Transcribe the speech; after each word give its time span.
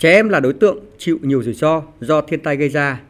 Trẻ 0.00 0.12
em 0.12 0.28
là 0.28 0.40
đối 0.40 0.52
tượng 0.52 0.78
chịu 0.98 1.18
nhiều 1.22 1.42
rủi 1.42 1.54
ro 1.54 1.82
do 2.00 2.20
thiên 2.20 2.40
tai 2.40 2.56
gây 2.56 2.68
ra. 2.68 3.00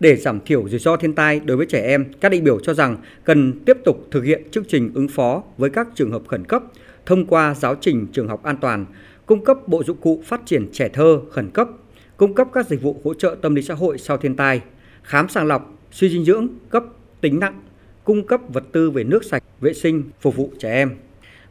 Để 0.00 0.16
giảm 0.16 0.40
thiểu 0.40 0.68
rủi 0.68 0.78
ro 0.78 0.96
thiên 0.96 1.14
tai 1.14 1.40
đối 1.40 1.56
với 1.56 1.66
trẻ 1.66 1.82
em, 1.82 2.04
các 2.20 2.28
đại 2.28 2.40
biểu 2.40 2.60
cho 2.60 2.74
rằng 2.74 2.96
cần 3.24 3.60
tiếp 3.66 3.76
tục 3.84 4.08
thực 4.10 4.24
hiện 4.24 4.42
chương 4.50 4.64
trình 4.64 4.90
ứng 4.94 5.08
phó 5.08 5.42
với 5.58 5.70
các 5.70 5.88
trường 5.94 6.12
hợp 6.12 6.22
khẩn 6.28 6.44
cấp 6.44 6.62
thông 7.06 7.26
qua 7.26 7.54
giáo 7.54 7.74
trình 7.80 8.06
trường 8.12 8.28
học 8.28 8.42
an 8.42 8.56
toàn, 8.60 8.86
cung 9.26 9.44
cấp 9.44 9.68
bộ 9.68 9.84
dụng 9.84 9.96
cụ 10.00 10.22
phát 10.26 10.40
triển 10.46 10.66
trẻ 10.72 10.88
thơ 10.88 11.20
khẩn 11.30 11.50
cấp, 11.50 11.68
cung 12.16 12.34
cấp 12.34 12.48
các 12.52 12.68
dịch 12.68 12.82
vụ 12.82 13.00
hỗ 13.04 13.14
trợ 13.14 13.36
tâm 13.42 13.54
lý 13.54 13.62
xã 13.62 13.74
hội 13.74 13.98
sau 13.98 14.16
thiên 14.16 14.36
tai, 14.36 14.60
khám 15.02 15.28
sàng 15.28 15.46
lọc, 15.46 15.78
suy 15.92 16.08
dinh 16.08 16.24
dưỡng 16.24 16.48
cấp 16.70 16.84
tính 17.20 17.40
nặng, 17.40 17.60
cung 18.04 18.26
cấp 18.26 18.40
vật 18.48 18.64
tư 18.72 18.90
về 18.90 19.04
nước 19.04 19.24
sạch, 19.24 19.42
vệ 19.60 19.74
sinh 19.74 20.02
phục 20.20 20.36
vụ 20.36 20.50
trẻ 20.58 20.72
em. 20.72 20.90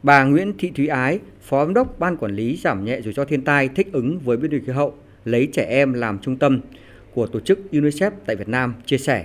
Bà 0.06 0.24
Nguyễn 0.24 0.52
Thị 0.58 0.72
Thúy 0.76 0.86
Ái, 0.86 1.18
Phó 1.42 1.64
Giám 1.64 1.74
đốc 1.74 1.98
Ban 1.98 2.16
Quản 2.16 2.36
lý 2.36 2.56
giảm 2.56 2.84
nhẹ 2.84 3.00
rủi 3.00 3.12
ro 3.12 3.24
thiên 3.24 3.44
tai 3.44 3.68
thích 3.68 3.88
ứng 3.92 4.18
với 4.18 4.36
biến 4.36 4.50
đổi 4.50 4.60
khí 4.66 4.72
hậu, 4.72 4.94
lấy 5.24 5.48
trẻ 5.52 5.66
em 5.70 5.92
làm 5.92 6.18
trung 6.18 6.36
tâm 6.36 6.60
của 7.14 7.26
tổ 7.26 7.40
chức 7.40 7.58
UNICEF 7.72 8.10
tại 8.26 8.36
Việt 8.36 8.48
Nam 8.48 8.74
chia 8.86 8.98
sẻ. 8.98 9.24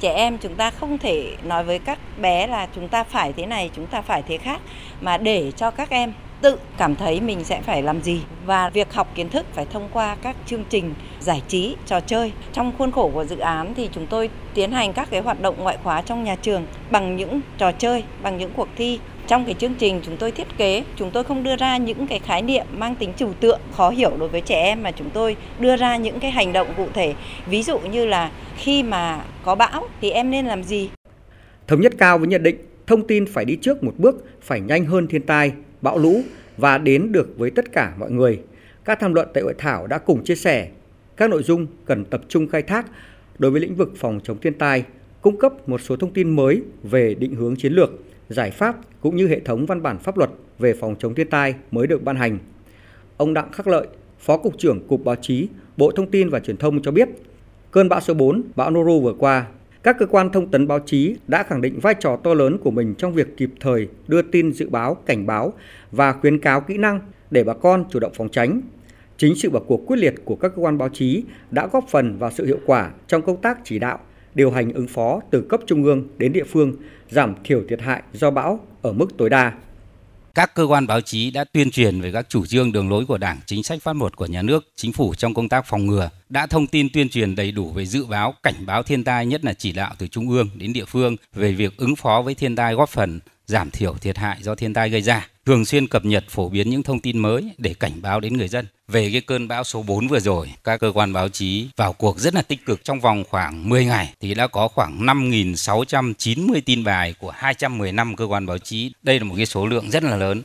Trẻ 0.00 0.14
em 0.14 0.38
chúng 0.38 0.54
ta 0.54 0.70
không 0.70 0.98
thể 0.98 1.36
nói 1.44 1.64
với 1.64 1.78
các 1.78 1.98
bé 2.20 2.46
là 2.46 2.68
chúng 2.74 2.88
ta 2.88 3.04
phải 3.04 3.32
thế 3.32 3.46
này, 3.46 3.70
chúng 3.76 3.86
ta 3.86 4.02
phải 4.02 4.22
thế 4.28 4.38
khác 4.38 4.60
mà 5.00 5.18
để 5.18 5.52
cho 5.56 5.70
các 5.70 5.90
em 5.90 6.12
tự 6.40 6.56
cảm 6.78 6.94
thấy 6.94 7.20
mình 7.20 7.44
sẽ 7.44 7.60
phải 7.62 7.82
làm 7.82 8.02
gì 8.02 8.20
và 8.46 8.70
việc 8.70 8.92
học 8.92 9.12
kiến 9.14 9.28
thức 9.28 9.46
phải 9.52 9.66
thông 9.66 9.88
qua 9.92 10.16
các 10.22 10.36
chương 10.46 10.64
trình 10.68 10.94
giải 11.20 11.42
trí, 11.48 11.76
trò 11.86 12.00
chơi. 12.00 12.32
Trong 12.52 12.72
khuôn 12.78 12.90
khổ 12.90 13.10
của 13.14 13.24
dự 13.24 13.38
án 13.38 13.74
thì 13.74 13.88
chúng 13.92 14.06
tôi 14.06 14.30
tiến 14.54 14.72
hành 14.72 14.92
các 14.92 15.08
cái 15.10 15.20
hoạt 15.20 15.42
động 15.42 15.54
ngoại 15.58 15.78
khóa 15.82 16.02
trong 16.02 16.24
nhà 16.24 16.36
trường 16.36 16.66
bằng 16.90 17.16
những 17.16 17.40
trò 17.58 17.72
chơi, 17.72 18.04
bằng 18.22 18.38
những 18.38 18.50
cuộc 18.56 18.68
thi 18.76 18.98
trong 19.30 19.44
cái 19.44 19.54
chương 19.54 19.74
trình 19.74 20.00
chúng 20.02 20.16
tôi 20.16 20.30
thiết 20.32 20.46
kế, 20.56 20.84
chúng 20.96 21.10
tôi 21.10 21.24
không 21.24 21.42
đưa 21.42 21.56
ra 21.56 21.76
những 21.76 22.06
cái 22.06 22.18
khái 22.18 22.42
niệm 22.42 22.66
mang 22.78 22.94
tính 22.94 23.12
trừu 23.16 23.32
tượng, 23.40 23.60
khó 23.72 23.90
hiểu 23.90 24.16
đối 24.18 24.28
với 24.28 24.40
trẻ 24.40 24.62
em, 24.62 24.82
mà 24.82 24.90
chúng 24.90 25.10
tôi 25.10 25.36
đưa 25.60 25.76
ra 25.76 25.96
những 25.96 26.20
cái 26.20 26.30
hành 26.30 26.52
động 26.52 26.68
cụ 26.76 26.86
thể. 26.94 27.14
Ví 27.50 27.62
dụ 27.62 27.78
như 27.78 28.06
là 28.06 28.32
khi 28.56 28.82
mà 28.82 29.24
có 29.42 29.54
bão 29.54 29.88
thì 30.00 30.10
em 30.10 30.30
nên 30.30 30.46
làm 30.46 30.64
gì? 30.64 30.90
Thống 31.66 31.80
nhất 31.80 31.92
cao 31.98 32.18
với 32.18 32.28
nhận 32.28 32.42
định, 32.42 32.56
thông 32.86 33.06
tin 33.06 33.26
phải 33.26 33.44
đi 33.44 33.56
trước 33.56 33.82
một 33.82 33.94
bước, 33.98 34.24
phải 34.42 34.60
nhanh 34.60 34.84
hơn 34.84 35.06
thiên 35.06 35.22
tai, 35.22 35.52
bão 35.82 35.98
lũ 35.98 36.22
và 36.56 36.78
đến 36.78 37.12
được 37.12 37.38
với 37.38 37.50
tất 37.50 37.72
cả 37.72 37.92
mọi 37.98 38.10
người. 38.10 38.40
Các 38.84 39.00
tham 39.00 39.14
luận 39.14 39.28
tại 39.34 39.42
hội 39.42 39.54
thảo 39.58 39.86
đã 39.86 39.98
cùng 39.98 40.24
chia 40.24 40.36
sẻ. 40.36 40.68
Các 41.16 41.30
nội 41.30 41.42
dung 41.42 41.66
cần 41.84 42.04
tập 42.04 42.20
trung 42.28 42.48
khai 42.48 42.62
thác 42.62 42.86
đối 43.38 43.50
với 43.50 43.60
lĩnh 43.60 43.74
vực 43.74 43.92
phòng 43.96 44.20
chống 44.24 44.38
thiên 44.40 44.54
tai, 44.54 44.84
cung 45.20 45.38
cấp 45.38 45.68
một 45.68 45.80
số 45.80 45.96
thông 45.96 46.12
tin 46.12 46.36
mới 46.36 46.62
về 46.82 47.14
định 47.14 47.34
hướng 47.34 47.56
chiến 47.56 47.72
lược 47.72 47.90
giải 48.30 48.50
pháp 48.50 48.76
cũng 49.00 49.16
như 49.16 49.28
hệ 49.28 49.40
thống 49.40 49.66
văn 49.66 49.82
bản 49.82 49.98
pháp 49.98 50.18
luật 50.18 50.30
về 50.58 50.74
phòng 50.74 50.94
chống 50.98 51.14
thiên 51.14 51.30
tai 51.30 51.54
mới 51.70 51.86
được 51.86 52.02
ban 52.02 52.16
hành. 52.16 52.38
Ông 53.16 53.34
Đặng 53.34 53.52
Khắc 53.52 53.66
Lợi, 53.66 53.86
Phó 54.18 54.36
Cục 54.36 54.58
trưởng 54.58 54.86
Cục 54.88 55.04
Báo 55.04 55.16
chí, 55.16 55.48
Bộ 55.76 55.90
Thông 55.90 56.10
tin 56.10 56.28
và 56.28 56.40
Truyền 56.40 56.56
thông 56.56 56.82
cho 56.82 56.90
biết, 56.90 57.08
cơn 57.70 57.88
bão 57.88 58.00
số 58.00 58.14
4, 58.14 58.42
bão 58.56 58.70
Noru 58.70 59.00
vừa 59.00 59.14
qua, 59.18 59.46
các 59.82 59.96
cơ 59.98 60.06
quan 60.06 60.30
thông 60.30 60.50
tấn 60.50 60.66
báo 60.68 60.78
chí 60.86 61.16
đã 61.28 61.42
khẳng 61.42 61.60
định 61.60 61.80
vai 61.80 61.94
trò 62.00 62.16
to 62.16 62.34
lớn 62.34 62.58
của 62.58 62.70
mình 62.70 62.94
trong 62.98 63.12
việc 63.14 63.36
kịp 63.36 63.50
thời 63.60 63.88
đưa 64.08 64.22
tin 64.22 64.52
dự 64.52 64.68
báo, 64.68 64.94
cảnh 64.94 65.26
báo 65.26 65.52
và 65.90 66.12
khuyến 66.12 66.38
cáo 66.38 66.60
kỹ 66.60 66.76
năng 66.76 67.00
để 67.30 67.44
bà 67.44 67.54
con 67.54 67.84
chủ 67.90 67.98
động 67.98 68.12
phòng 68.14 68.28
tránh. 68.28 68.60
Chính 69.16 69.34
sự 69.34 69.50
vào 69.50 69.62
cuộc 69.66 69.86
quyết 69.86 69.96
liệt 69.96 70.14
của 70.24 70.36
các 70.36 70.52
cơ 70.56 70.62
quan 70.62 70.78
báo 70.78 70.88
chí 70.88 71.24
đã 71.50 71.66
góp 71.66 71.84
phần 71.88 72.18
vào 72.18 72.30
sự 72.30 72.46
hiệu 72.46 72.58
quả 72.66 72.90
trong 73.06 73.22
công 73.22 73.36
tác 73.36 73.58
chỉ 73.64 73.78
đạo, 73.78 73.98
điều 74.34 74.50
hành 74.50 74.72
ứng 74.72 74.88
phó 74.88 75.20
từ 75.30 75.46
cấp 75.48 75.60
trung 75.66 75.84
ương 75.84 76.08
đến 76.18 76.32
địa 76.32 76.44
phương, 76.44 76.76
giảm 77.10 77.34
thiểu 77.44 77.62
thiệt 77.68 77.80
hại 77.80 78.02
do 78.12 78.30
bão 78.30 78.60
ở 78.82 78.92
mức 78.92 79.16
tối 79.18 79.30
đa. 79.30 79.52
Các 80.34 80.54
cơ 80.54 80.64
quan 80.64 80.86
báo 80.86 81.00
chí 81.00 81.30
đã 81.30 81.44
tuyên 81.44 81.70
truyền 81.70 82.00
về 82.00 82.12
các 82.12 82.26
chủ 82.28 82.46
trương 82.46 82.72
đường 82.72 82.90
lối 82.90 83.06
của 83.06 83.18
Đảng, 83.18 83.38
chính 83.46 83.62
sách 83.62 83.82
pháp 83.82 83.96
luật 83.96 84.16
của 84.16 84.26
nhà 84.26 84.42
nước, 84.42 84.64
chính 84.76 84.92
phủ 84.92 85.14
trong 85.14 85.34
công 85.34 85.48
tác 85.48 85.66
phòng 85.66 85.86
ngừa, 85.86 86.10
đã 86.28 86.46
thông 86.46 86.66
tin 86.66 86.88
tuyên 86.92 87.08
truyền 87.08 87.34
đầy 87.34 87.52
đủ 87.52 87.70
về 87.72 87.86
dự 87.86 88.06
báo, 88.06 88.34
cảnh 88.42 88.66
báo 88.66 88.82
thiên 88.82 89.04
tai 89.04 89.26
nhất 89.26 89.44
là 89.44 89.52
chỉ 89.52 89.72
đạo 89.72 89.94
từ 89.98 90.06
trung 90.06 90.30
ương 90.30 90.48
đến 90.54 90.72
địa 90.72 90.84
phương 90.84 91.16
về 91.34 91.52
việc 91.52 91.76
ứng 91.76 91.96
phó 91.96 92.22
với 92.22 92.34
thiên 92.34 92.56
tai 92.56 92.74
góp 92.74 92.88
phần 92.88 93.20
giảm 93.46 93.70
thiểu 93.70 93.94
thiệt 93.94 94.18
hại 94.18 94.38
do 94.42 94.54
thiên 94.54 94.74
tai 94.74 94.90
gây 94.90 95.02
ra, 95.02 95.28
thường 95.46 95.64
xuyên 95.64 95.86
cập 95.86 96.04
nhật 96.04 96.24
phổ 96.28 96.48
biến 96.48 96.70
những 96.70 96.82
thông 96.82 97.00
tin 97.00 97.18
mới 97.18 97.50
để 97.58 97.74
cảnh 97.80 97.92
báo 98.02 98.20
đến 98.20 98.36
người 98.36 98.48
dân. 98.48 98.66
Về 98.88 99.08
cái 99.12 99.20
cơn 99.20 99.48
bão 99.48 99.64
số 99.64 99.82
4 99.82 100.08
vừa 100.08 100.20
rồi, 100.20 100.50
các 100.64 100.80
cơ 100.80 100.92
quan 100.94 101.12
báo 101.12 101.28
chí 101.28 101.68
vào 101.76 101.92
cuộc 101.92 102.18
rất 102.18 102.34
là 102.34 102.42
tích 102.42 102.66
cực 102.66 102.84
trong 102.84 103.00
vòng 103.00 103.24
khoảng 103.30 103.68
10 103.68 103.84
ngày 103.84 104.14
thì 104.20 104.34
đã 104.34 104.46
có 104.46 104.68
khoảng 104.68 105.06
5.690 105.06 106.60
tin 106.66 106.84
bài 106.84 107.14
của 107.18 107.30
215 107.30 108.16
cơ 108.16 108.24
quan 108.24 108.46
báo 108.46 108.58
chí. 108.58 108.92
Đây 109.02 109.18
là 109.18 109.24
một 109.24 109.34
cái 109.36 109.46
số 109.46 109.66
lượng 109.66 109.90
rất 109.90 110.02
là 110.02 110.16
lớn. 110.16 110.42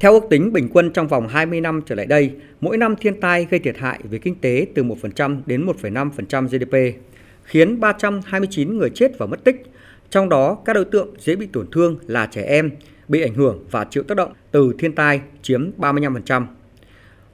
Theo 0.00 0.12
ước 0.12 0.24
tính 0.30 0.52
bình 0.52 0.68
quân 0.72 0.90
trong 0.90 1.08
vòng 1.08 1.28
20 1.28 1.60
năm 1.60 1.80
trở 1.86 1.94
lại 1.94 2.06
đây, 2.06 2.30
mỗi 2.60 2.76
năm 2.76 2.96
thiên 2.96 3.20
tai 3.20 3.46
gây 3.50 3.60
thiệt 3.60 3.76
hại 3.78 4.00
về 4.04 4.18
kinh 4.18 4.34
tế 4.34 4.66
từ 4.74 4.84
1% 4.84 5.40
đến 5.46 5.66
1,5% 5.66 6.46
GDP, 6.48 6.98
khiến 7.44 7.80
329 7.80 8.78
người 8.78 8.90
chết 8.94 9.12
và 9.18 9.26
mất 9.26 9.44
tích, 9.44 9.62
trong 10.10 10.28
đó 10.28 10.58
các 10.64 10.72
đối 10.72 10.84
tượng 10.84 11.14
dễ 11.18 11.36
bị 11.36 11.46
tổn 11.52 11.66
thương 11.72 11.98
là 12.06 12.26
trẻ 12.26 12.42
em, 12.42 12.70
bị 13.08 13.22
ảnh 13.22 13.34
hưởng 13.34 13.64
và 13.70 13.84
chịu 13.84 14.02
tác 14.02 14.16
động 14.16 14.32
từ 14.50 14.72
thiên 14.78 14.94
tai 14.94 15.20
chiếm 15.42 15.70
35%. 15.78 16.46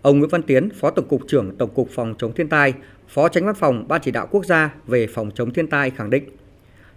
Ông 0.03 0.19
Nguyễn 0.19 0.31
Văn 0.31 0.43
Tiến, 0.43 0.69
Phó 0.71 0.91
Tổng 0.91 1.09
cục 1.09 1.23
trưởng 1.29 1.57
Tổng 1.57 1.71
cục 1.75 1.89
Phòng 1.91 2.15
chống 2.19 2.33
thiên 2.35 2.49
tai, 2.49 2.75
Phó 3.09 3.29
Tránh 3.29 3.47
Văn 3.47 3.55
phòng 3.55 3.89
Ban 3.89 4.01
chỉ 4.05 4.11
đạo 4.11 4.29
quốc 4.31 4.47
gia 4.47 4.75
về 4.87 5.07
phòng 5.07 5.31
chống 5.35 5.53
thiên 5.53 5.67
tai 5.67 5.91
khẳng 5.91 6.11
định, 6.11 6.25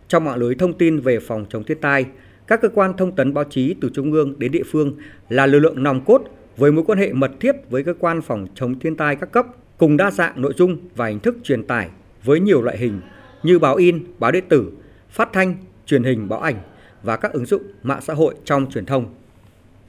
trong 0.08 0.24
mạng 0.24 0.38
lưới 0.38 0.56
thông 0.56 0.78
tin 0.78 1.00
về 1.00 1.20
phòng 1.20 1.46
chống 1.50 1.64
thiên 1.64 1.78
tai, 1.82 2.06
các 2.48 2.62
cơ 2.62 2.70
quan 2.70 2.98
thông 2.98 3.16
tấn 3.16 3.34
báo 3.34 3.44
chí 3.44 3.76
từ 3.82 3.90
trung 3.94 4.12
ương 4.12 4.40
đến 4.40 4.52
địa 4.52 4.64
phương 4.72 4.96
là 5.30 5.46
lực 5.46 5.60
lượng 5.60 5.84
nòng 5.84 6.06
cốt 6.06 6.22
với 6.58 6.72
mối 6.72 6.84
quan 6.88 7.00
hệ 7.00 7.14
mật 7.14 7.32
thiết 7.40 7.56
với 7.70 7.84
cơ 7.84 7.94
quan 8.00 8.22
phòng 8.22 8.48
chống 8.56 8.80
thiên 8.80 8.96
tai 8.96 9.16
các 9.16 9.32
cấp, 9.32 9.46
cùng 9.78 9.98
đa 9.98 10.12
dạng 10.12 10.42
nội 10.42 10.54
dung 10.58 10.78
và 10.96 11.08
hình 11.08 11.20
thức 11.20 11.38
truyền 11.44 11.64
tải 11.64 11.90
với 12.24 12.40
nhiều 12.40 12.62
loại 12.62 12.78
hình 12.78 13.02
như 13.44 13.60
báo 13.60 13.76
in, 13.76 14.04
báo 14.20 14.32
điện 14.32 14.44
tử, 14.50 14.72
phát 15.10 15.30
thanh, 15.34 15.56
truyền 15.86 16.04
hình, 16.04 16.30
báo 16.30 16.40
ảnh 16.40 16.56
và 17.04 17.18
các 17.18 17.34
ứng 17.34 17.46
dụng 17.46 17.62
mạng 17.84 18.02
xã 18.02 18.14
hội 18.14 18.36
trong 18.46 18.72
truyền 18.72 18.86
thông. 18.86 19.06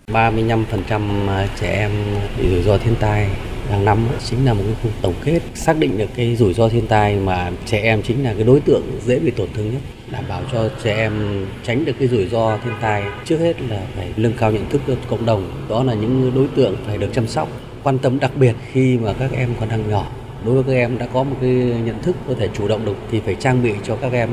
35% 0.06 1.28
à, 1.28 1.49
trẻ 1.61 1.73
em 1.73 1.91
bị 2.39 2.49
rủi 2.49 2.62
ro 2.62 2.78
thiên 2.78 2.95
tai 3.00 3.28
hàng 3.71 3.84
năm 3.84 3.99
chính 4.25 4.45
là 4.45 4.55
một 4.55 4.62
cái 4.67 4.77
khung 4.83 4.93
tổng 5.03 5.15
kết, 5.25 5.41
xác 5.55 5.78
định 5.78 5.99
được 5.99 6.09
cái 6.17 6.37
rủi 6.37 6.55
ro 6.55 6.69
thiên 6.69 6.87
tai 6.87 7.17
mà 7.17 7.53
trẻ 7.67 7.83
em 7.83 8.03
chính 8.03 8.25
là 8.25 8.34
cái 8.34 8.45
đối 8.45 8.61
tượng 8.61 8.83
dễ 9.05 9.19
bị 9.19 9.31
tổn 9.31 9.49
thương 9.55 9.73
nhất, 9.73 9.81
đảm 10.11 10.25
bảo 10.28 10.43
cho 10.53 10.69
trẻ 10.83 10.97
em 10.97 11.47
tránh 11.62 11.84
được 11.84 11.93
cái 11.99 12.09
rủi 12.09 12.28
ro 12.28 12.59
thiên 12.65 12.75
tai 12.81 13.05
trước 13.25 13.39
hết 13.39 13.62
là 13.69 13.83
phải 13.97 14.12
nâng 14.17 14.33
cao 14.33 14.53
nhận 14.53 14.69
thức 14.71 14.81
cho 14.87 14.94
cộng 15.09 15.27
đồng, 15.27 15.67
đó 15.69 15.84
là 15.84 15.94
những 15.94 16.33
đối 16.34 16.47
tượng 16.56 16.77
phải 16.87 16.99
được 16.99 17.09
chăm 17.12 17.27
sóc, 17.27 17.49
quan 17.83 17.99
tâm 17.99 18.19
đặc 18.21 18.37
biệt 18.37 18.55
khi 18.73 18.99
mà 18.99 19.12
các 19.12 19.33
em 19.33 19.55
còn 19.61 19.69
đang 19.69 19.91
nhỏ 19.91 20.06
đối 20.45 20.55
với 20.55 20.65
các 20.65 20.73
em 20.81 20.99
đã 20.99 21.07
có 21.13 21.23
một 21.23 21.37
cái 21.41 21.51
nhận 21.85 22.03
thức 22.03 22.17
có 22.29 22.35
thể 22.39 22.49
chủ 22.55 22.69
động 22.69 22.85
được 22.85 22.97
thì 23.11 23.21
phải 23.21 23.35
trang 23.35 23.63
bị 23.63 23.73
cho 23.85 23.97
các 23.97 24.13
em 24.13 24.29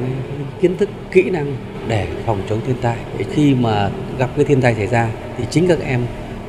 kiến 0.62 0.78
thức, 0.78 0.90
kỹ 1.12 1.30
năng 1.30 1.56
để 1.88 2.08
phòng 2.26 2.42
chống 2.50 2.60
thiên 2.68 2.76
tai. 2.82 2.98
Để 3.18 3.26
khi 3.34 3.54
mà 3.54 3.90
gặp 4.20 4.30
cái 4.36 4.46
thiên 4.46 4.62
tai 4.62 4.76
xảy 4.76 4.88
ra 4.88 5.10
thì 5.38 5.44
chính 5.50 5.68
các 5.68 5.80
em 5.80 6.02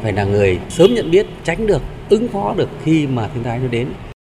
phải 0.03 0.13
là 0.13 0.25
người 0.25 0.59
sớm 0.69 0.95
nhận 0.95 1.11
biết, 1.11 1.27
tránh 1.45 1.67
được, 1.67 1.83
ứng 2.09 2.29
phó 2.29 2.55
được 2.57 2.69
khi 2.85 3.07
mà 3.07 3.29
thiên 3.35 3.45
tai 3.45 3.59
nó 3.59 3.69
đến. 3.69 3.89